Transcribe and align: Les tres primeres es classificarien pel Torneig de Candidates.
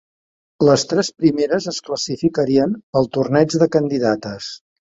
Les 0.69 0.85
tres 0.93 1.11
primeres 1.23 1.67
es 1.73 1.81
classificarien 1.91 2.75
pel 2.97 3.09
Torneig 3.19 3.57
de 3.65 3.71
Candidates. 3.79 4.53